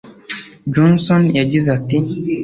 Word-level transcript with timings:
Johnson 0.73 1.23
yagize 1.39 1.67
ati 1.77 1.97